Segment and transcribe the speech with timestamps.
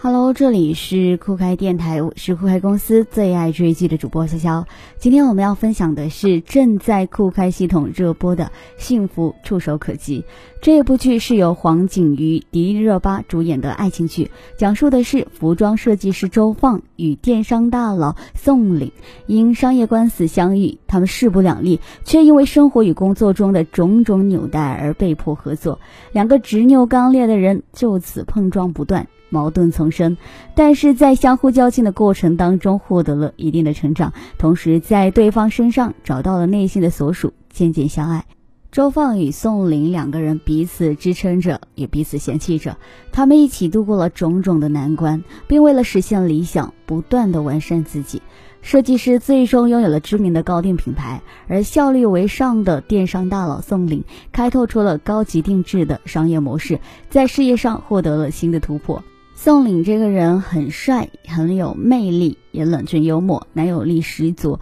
[0.00, 4.64] Hello，这里是酷开电台，我是酷开公司最爱追剧的主播潇潇。
[4.96, 8.44] 今天我们要分享的是正在酷开系统热播的
[8.76, 10.20] 《幸福触手可及》
[10.62, 18.92] 这部剧，是由黄景瑜、迪丽热巴主演的爱情剧，讲述的是服装设计师周放与电商大佬宋凛
[19.26, 25.80] 因商业官司相遇，他们势不两立，却因为生活与工作中的种种纽带而被迫合作。
[26.12, 29.08] 两个执拗刚烈的人就此碰撞不断。
[29.30, 30.16] 矛盾从生，
[30.54, 38.24] 但是在相互较劲的过程当中，获得了一定的成长，同时在对方身上找到了内心的所属，渐渐相爱。
[38.70, 42.76] 周放与宋林两个人彼此支撑着，也彼此嫌弃着，
[43.12, 48.20] 他们一起度过了种种的难关，并为了实现理想，不断的完善自己。
[48.60, 56.78] 设计师最终拥有了知名的高定品牌，而效率为上的电商大佬宋林开拓出了高级定制的商业模式，
[57.08, 59.02] 在事业上获得了新的突破。
[59.40, 64.58] 宋岭这个人很帅，很有魅力，也冷峻幽默，男友力十足。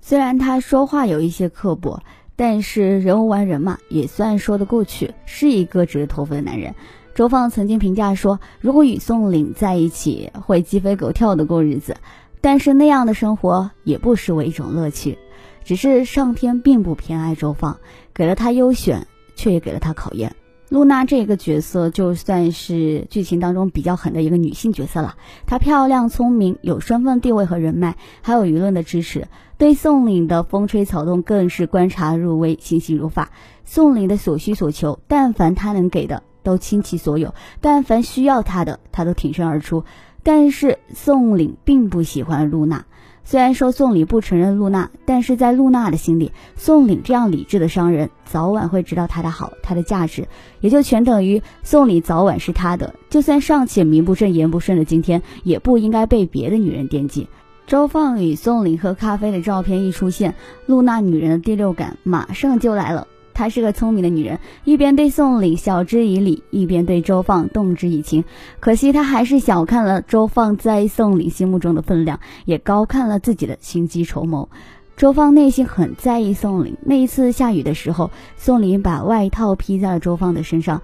[0.00, 2.00] 虽然他说话有一些刻薄，
[2.36, 6.72] 但是人无完人嘛，也算说得过去，是一个值得托付的男人。
[7.12, 11.96] 周放曾经评价说，如果与宋岭在一起，会鸡飞狗跳的过日子，
[12.40, 15.18] 但是那样的生活也不失为一种乐趣。
[15.64, 17.76] 只是上天并不偏爱周放，
[18.14, 20.32] 给了他优选，却也给了他考验。
[20.70, 25.16] 露娜这个角色就算是剧情当中比较狠的一个女性角色了。
[25.44, 29.26] 她漂亮、聪明，有身份地位和人脉，还有舆论的支持。
[29.58, 33.30] 对宋凛的风吹草动更是观察入微、心细如发。
[33.64, 39.82] 宋凛的所需所求，但凡他能给的，都倾其所有；但凡需要他的，他都挺身而出。
[40.22, 42.86] 但是宋凛并不喜欢露娜。
[43.24, 50.26] 虽然说宋礼不承认露娜，但是在露娜的心里，宋礼这样理智的商人，早晚会知道他的好，他的价值，
[50.60, 52.94] 也就全等于宋礼早晚是他的。
[53.08, 57.28] 就算尚且名不正言不顺的今天，也不应该被别的女人惦记。
[57.66, 60.34] 周放与宋礼喝咖啡的照片一出现，
[60.66, 63.06] 露娜女人的第六感马上就来了。
[63.40, 68.22] 她是个聪明的女人，一边对宋礼晓之以理，一边对周放动之以情。
[68.60, 74.50] 可惜她还是小看了周放在宋礼心目中的分量，也高看了自己的心机筹谋。
[74.94, 76.76] 周放内心很在意宋礼。
[76.84, 80.82] 那一次下雨的时候，宋礼把外套披在了周放的身上。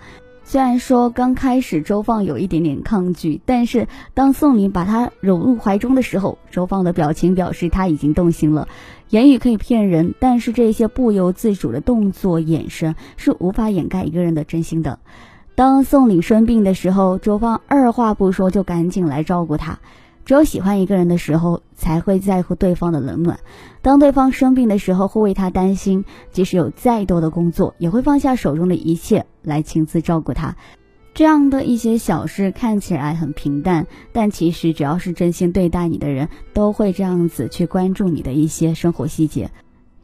[0.48, 8.68] 虽然说刚开始周放有一点点抗拒，但是当宋林把他搂入怀中的时候，周放的表情表示他已经动心了。
[9.10, 15.00] 言语可以骗人，但是这些不由自主的动作、眼神是无法掩盖一个人的真心的。
[15.56, 19.80] 当宋林生病的时候，周放二话不说就赶紧来照顾他。
[20.26, 23.38] 只有喜欢一个人的时候，才会在乎对方的冷暖。
[23.80, 30.56] 当对方生病的时候，会为他担心；即使有再多的工作，也会放下手中的一切来亲自照顾他。
[31.14, 39.50] 这样的一些小事看起来很平淡，但其实只要是真心对待你的人，都会这样子去关注你的一些生活细节。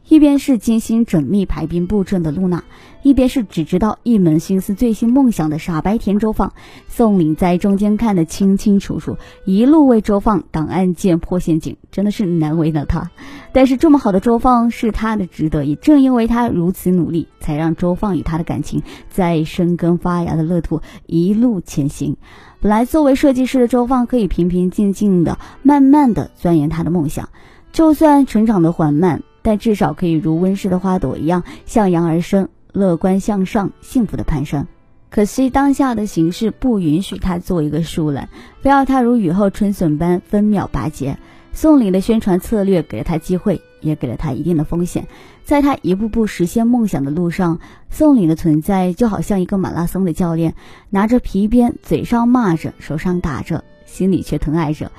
[0.09, 2.63] 一边是精心缜密排兵布阵的露娜，
[3.03, 6.51] 一边是只知道一门心思追星梦想的傻白甜周放。
[6.87, 13.09] 宋凛在中间看得清清楚楚，一路为周放挡案件破陷阱，真的是难为了他。
[13.53, 22.17] 但是这么好的周放是他的值得，也正因为他如此努力，才让周放与他的感情在生根发芽的乐土一路前行。
[22.59, 27.29] 本来作为设计师的周放可以平平静静的、慢慢的钻研他的梦想，
[27.71, 29.23] 就算成长的缓慢。
[29.43, 34.65] 但至少可以如温室的花朵一样向阳而生，乐观向上，幸福的攀升。
[35.11, 38.29] 可惜当下的形势不允许他做一个树懒，
[38.61, 41.19] 非要他如雨后春笋般分秒拔节。
[41.55, 45.07] 宋岭的宣传策略给了他机会，也给了他一定的风险。
[45.43, 47.59] 在他一步步实现梦想的路上，
[47.91, 50.55] 宋岭的存在就好像一个马拉松的教练，
[50.89, 54.91] 拿着皮鞭，嘴上骂着，手上打着，心里却疼爱着。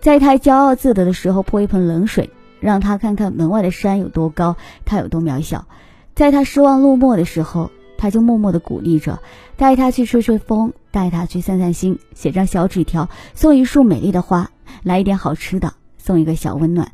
[0.00, 2.30] 在他骄傲自得的时候，泼一盆冷水。
[2.60, 5.66] 让他看看门外的山有多高，他有多渺小。
[6.14, 9.20] 在他失望落寞的时候，他就默默的鼓励着，
[9.56, 14.50] 带他去吹吹风，带他去散散心，写张小纸条，送一束美丽的花，
[14.82, 16.92] 来一点好吃的，送一个小温暖。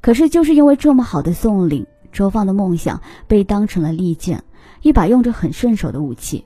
[0.00, 4.44] 可是就是因为这么好的送礼，周放的梦想被当成了利剑，
[4.82, 6.44] 一把用着很顺手的武器。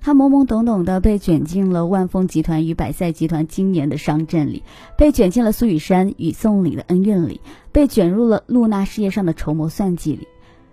[0.00, 4.62] 他懵懵懂懂的被卷进了万丰集团与百赛集团今年的商战里，
[4.96, 7.40] 被卷进了苏雨山与宋礼的恩怨里，
[7.76, 10.28] 被卷入了露娜事业上的筹谋算计里。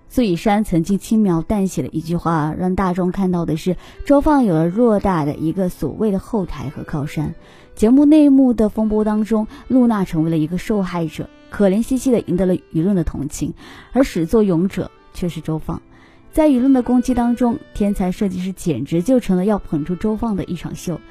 [0.07, 7.35] 苏雨山曾经轻描淡写的一句话，让大众看到的是周放有了偌大的一个所谓的后台和靠山。
[7.75, 13.53] 节目内幕的风波当中，露娜成为了一个受害者，可怜兮兮的赢得了舆论的同情，
[13.91, 15.81] 而始作俑者却是周放。
[16.31, 21.01] 在舆论的攻击当中，天才设计师简直就成了要捧出周放的一场秀。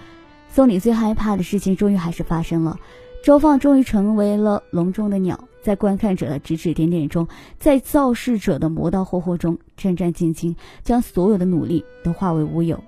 [0.49, 2.79] 宋礼最害怕的事情终于还是发生了，
[3.23, 7.27] 周放终于成为了笼中的鸟，在观看者的指指点点中，
[7.59, 12.79] 在造势者的磨刀霍霍中，战战兢兢，将所有的努力都化为乌有，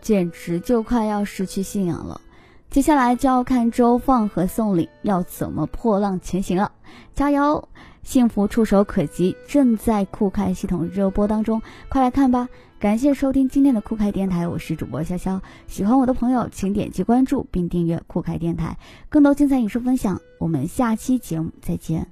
[0.00, 2.20] 简直就快要失去信仰了。
[2.70, 6.70] 接下来就要看周放和宋凛要怎么破浪前行了，
[7.14, 7.66] 加油！
[8.02, 12.48] 幸福触手可及，正在酷开系统热播当中，快来看吧！
[12.78, 15.40] 感谢收听今天的酷开电台，我是主播潇潇。
[15.66, 18.78] 喜欢我的朋友，请点击关注并订阅酷开电台，
[19.08, 20.20] 更多精彩影视分享。
[20.38, 22.06] 我们下期节目再见。